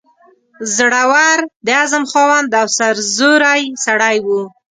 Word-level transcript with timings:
زړه 0.75 1.03
ور، 1.11 1.39
د 1.65 1.67
عزم 1.79 2.03
خاوند 2.11 2.49
او 2.59 2.67
سرزوری 2.77 3.61
سړی 3.85 4.17
وو. 4.25 4.41